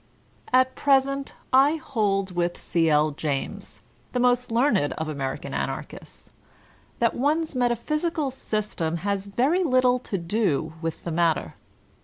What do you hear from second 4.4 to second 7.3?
learned of American Anarchists, that